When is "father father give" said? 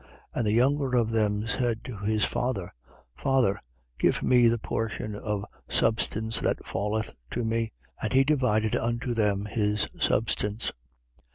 2.25-4.23